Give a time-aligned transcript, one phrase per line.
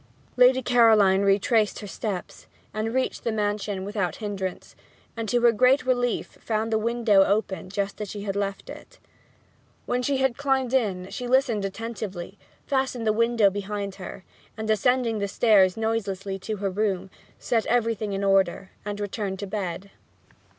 [0.35, 4.75] Lady Caroline retraced her steps, and reached the mansion without hindrance;
[5.15, 8.97] and to her great relief found the window open just as she had left it.
[9.85, 14.23] When she had climbed in she listened attentively, fastened the window behind her,
[14.57, 19.45] and ascending the stairs noiselessly to her room, set everything in order, and returned to
[19.45, 19.91] bed.